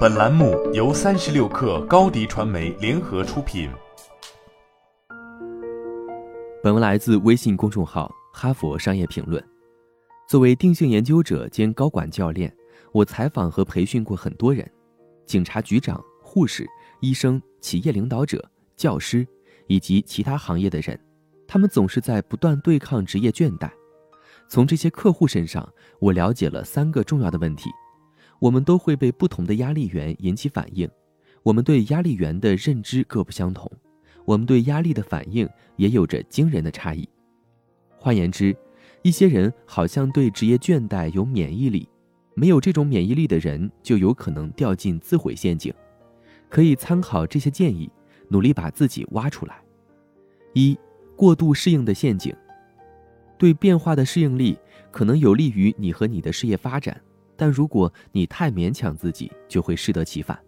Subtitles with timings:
[0.00, 3.70] 本栏目由三十六氪高低传媒联合出品。
[6.62, 9.42] 本文来自微信公众号《哈佛商业评论》。
[10.28, 12.54] 作为定性研究者兼高管教练，
[12.92, 14.70] 我采访和培训过很多人：
[15.24, 16.66] 警察局长、护士、
[17.00, 18.44] 医生、企业领导者、
[18.76, 19.26] 教师
[19.66, 20.98] 以及其他行业的人。
[21.48, 23.70] 他们总是在不断对抗职业倦怠。
[24.46, 25.66] 从这些客户身上，
[26.00, 27.70] 我了解了三个重要的问题：
[28.40, 30.90] 我们都会被不同的压力源引起反应，
[31.44, 33.70] 我们对压力源的认知各不相同，
[34.24, 37.08] 我们对压力的反应也有着惊人的差异。
[37.96, 38.56] 换言之，
[39.02, 41.88] 一些人好像对职业倦怠有免疫力，
[42.34, 45.72] 没有这种免疫力的人就有可能掉进自毁陷阱。
[46.48, 47.88] 可以参考这些建议，
[48.28, 49.62] 努力把自己挖出来。
[50.54, 50.76] 一
[51.14, 52.34] 过度适应的陷阱，
[53.38, 54.58] 对变化的适应力
[54.90, 57.00] 可能有利于你和你的事业发展，
[57.40, 60.38] 但如果你太勉强自己，就会适得其反。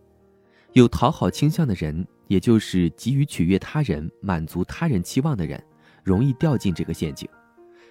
[0.75, 5.59] 有讨好倾向的人，也就是急于取悦他人、满足他人期望的人，
[6.05, 7.27] 容易掉进这个陷阱。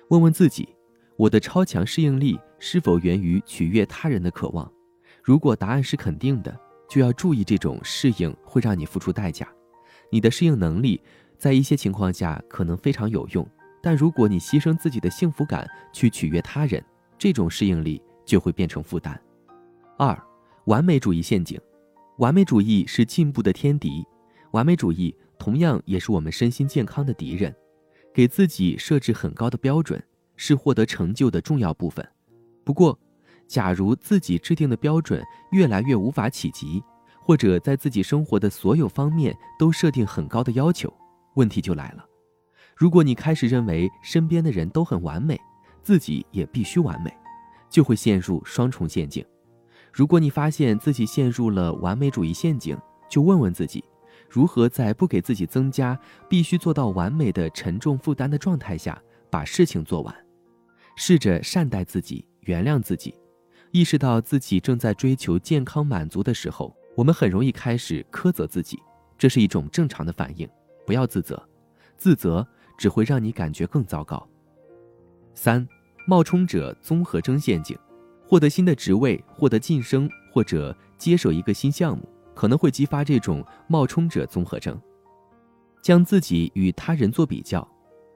[0.09, 0.69] 问问自己，
[1.17, 4.71] 我的超强适应力是否源于取悦他人的渴望？
[5.23, 6.55] 如果答案是肯定的，
[6.87, 9.47] 就要注意这种适应会让你付出代价。
[10.11, 11.01] 你的适应能力。
[11.39, 13.43] 在一些情况下可能非常有用，
[13.81, 16.85] 但如果你牺牲自己的幸福感去取悦他人，
[17.17, 19.19] 这种适应力就会变成负担。
[19.97, 20.17] 二，
[20.65, 21.59] 完美主义陷阱，
[22.17, 24.05] 完美主义是进步的天敌，
[24.51, 27.55] 完美主义同样也是我们身心健康的敌人。
[28.13, 30.03] 给自己设置很高的标准
[30.35, 32.05] 是获得成就的重要部分，
[32.65, 32.99] 不过，
[33.47, 36.83] 假如自己制定的标准越来越无法企及，
[37.21, 40.93] 或者在自己生活的所有方面都设定很高的要求。
[41.35, 42.05] 问题就来了，
[42.75, 45.39] 如果你开始认为身边的人都很完美，
[45.81, 47.15] 自己也必须完美，
[47.71, 49.25] 就会陷入双重陷阱。
[49.91, 52.77] 如果你发现自己陷入了完美主义陷阱，
[53.09, 53.83] 就问问自己，
[54.29, 55.99] 如何在不给自己增加
[56.29, 60.15] 必须做到完美的沉重负担的状态下，把事情做完。
[60.95, 63.15] 试着善待自己，原谅自己。
[63.71, 68.77] 意识到自己正在追求健康满足的时候，我们很容易开始苛责自己，
[69.17, 70.47] 这是一种正常的反应。
[70.85, 71.41] 不要自责，
[71.97, 72.45] 自责
[72.77, 74.27] 只会让你感觉更糟糕。
[75.33, 75.65] 三，
[76.07, 77.77] 冒充者综合征陷阱，
[78.25, 84.79] 获得新的职位、获得晋升或者接手一个新项目，可能会激发这种冒充者综合征。
[85.81, 87.67] 将自己与他人做比较，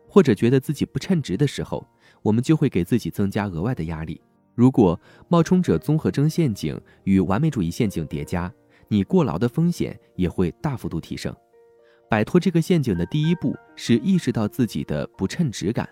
[0.07, 1.85] 或者觉得自己不称职的时候，
[2.21, 4.21] 我们就会给自己增加额外的压力。
[4.53, 8.51] 如果冒充者综合征陷阱与完美主义陷阱叠加，
[8.87, 11.35] 你过劳的风险也会大幅度提升。
[12.09, 15.89] 摆脱这个陷阱的第一步是意识到自己的不称职感，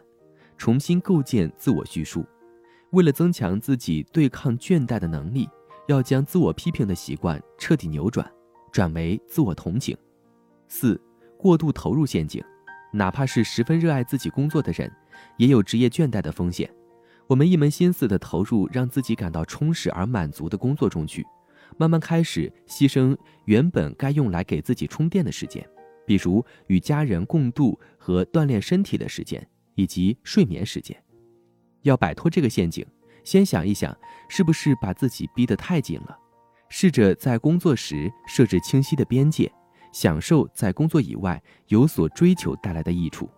[0.57, 2.25] 重新构建自我叙述。
[2.91, 5.49] 为了增强自己对抗倦怠的能力，
[5.87, 8.29] 要将自我批评的习惯彻底扭转，
[8.71, 9.97] 转为自我同情。
[10.67, 10.99] 四、
[11.37, 12.43] 过度投入陷阱，
[12.91, 14.91] 哪怕是十分热爱自己工作的人，
[15.37, 16.69] 也有职业倦怠的风险。
[17.25, 21.25] 我们一门心思的投入让自己感到充实而满足的工作中去，
[21.77, 25.67] 慢慢开始牺牲原本该用来给自己充电的时间。
[26.05, 30.95] 比如与家人共度和锻炼身体的时间，以及睡眠时间，
[31.81, 32.85] 要摆脱这个陷阱，
[33.23, 33.95] 先想一想，
[34.27, 36.17] 是不是把自己逼得太紧了？
[36.69, 39.51] 试着在工作时设置清晰的边界，
[39.91, 43.29] 享受在工作以外有所追求带来的益处。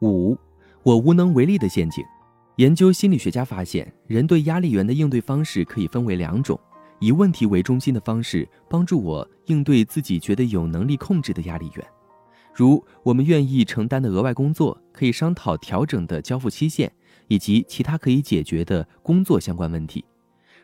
[0.00, 0.36] 五，
[0.82, 2.04] 我无能为力的陷阱。
[2.56, 6.58] 研究心理学家发现，人对压力源的应对方式可以分为两种。
[6.98, 11.86] 以问题为中心的方式帮助我应对自己觉得有能力控制的压力源，
[12.56, 16.90] 如我们愿意承担的额外工作，可以商讨调整的交付期限，
[17.28, 20.02] 以及其他可以解决的工作相关问题。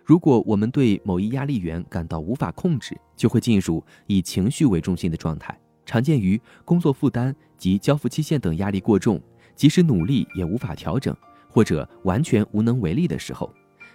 [0.03, 5.55] 如果我们对某一压力源感到无法控制，就会进入以情绪为中心的状态，
[5.85, 9.21] 常见于工作负担及交付期限等压力过重，
[9.55, 11.15] 即使努力也无法调整，
[11.47, 13.53] 或者完全无能为力的时候。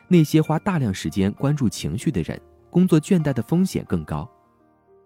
[0.08, 4.30] 那些花大量时间关注情绪的人，工作倦怠的风险更高。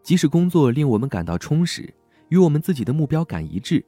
[0.04, 1.92] 即使工作令我们感到充实，
[2.32, 3.86] 与我们自己的目标感一致，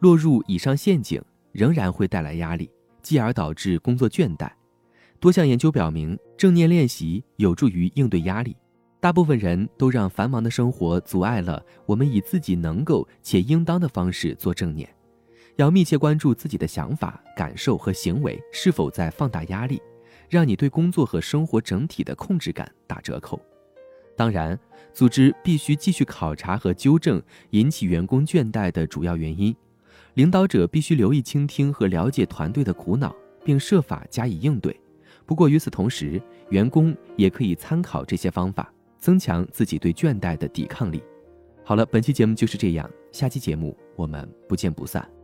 [0.00, 1.22] 落入以上陷阱
[1.52, 2.70] 仍然会带来压力，
[3.02, 4.50] 继而导致工作倦怠。
[5.20, 8.56] 多项研究表明，正念练习有助于应对压力。
[9.00, 14.88] 大部分人都让繁忙的生活阻碍了我们以自己能够且应当的方式做正念。
[15.56, 19.80] 要密切关注自己的想法、感受和行为是否在放大压力。
[20.30, 23.38] 让你对工作和生活整体的控制感打折扣。
[24.16, 24.58] 当然，
[24.92, 29.54] 组织必须继续考察和纠正引起员工倦怠的主要原因。
[30.14, 33.14] 领导者必须留意倾听和了解团队的苦恼，
[33.44, 34.78] 并设法加以应对。
[35.26, 36.20] 不过，与此同时，
[36.50, 41.02] 员工也可以参考这些方法，增强自己对倦怠的抵抗力。
[41.64, 45.23] 好了，本期节目就是这样，下期节目我们不见不散。